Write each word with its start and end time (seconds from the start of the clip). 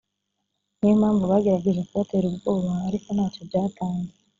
ni 0.77 0.87
yo 0.89 0.95
mpamvu 1.01 1.23
bagerageje 1.31 1.81
kubatera 1.87 2.25
ubwoba 2.27 2.71
ariko 2.87 3.07
ntacyo 3.15 3.41
byatanze 3.49 4.13